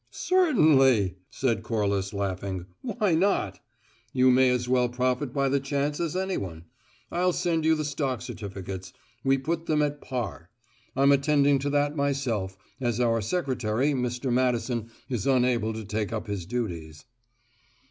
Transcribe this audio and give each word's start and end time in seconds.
"Certainly," 0.09 1.17
said 1.29 1.61
Corliss, 1.61 2.11
laughing. 2.11 2.65
"Why 2.81 3.13
not? 3.13 3.59
You 4.11 4.31
may 4.31 4.49
as 4.49 4.67
well 4.67 4.89
profit 4.89 5.31
by 5.31 5.47
the 5.47 5.59
chance 5.59 5.99
as 5.99 6.15
any 6.15 6.37
one. 6.37 6.65
I'll 7.11 7.33
send 7.33 7.65
you 7.65 7.75
the 7.75 7.85
stock 7.85 8.23
certificates 8.23 8.93
we 9.23 9.37
put 9.37 9.67
them 9.67 9.83
at 9.83 10.01
par. 10.01 10.49
I'm 10.95 11.11
attending 11.11 11.59
to 11.59 11.69
that 11.69 11.95
myself, 11.95 12.57
as 12.79 12.99
our 12.99 13.21
secretary, 13.21 13.93
Mr. 13.93 14.33
Madison, 14.33 14.89
is 15.07 15.27
unable 15.27 15.71
to 15.73 15.85
take 15.85 16.11
up 16.11 16.25
his 16.25 16.47
duties." 16.47 17.05